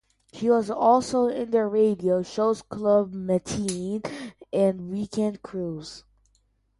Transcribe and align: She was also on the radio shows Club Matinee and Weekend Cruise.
She 0.33 0.49
was 0.49 0.71
also 0.71 1.29
on 1.29 1.51
the 1.51 1.67
radio 1.67 2.23
shows 2.23 2.63
Club 2.63 3.13
Matinee 3.13 4.01
and 4.51 4.89
Weekend 4.89 5.43
Cruise. 5.43 6.05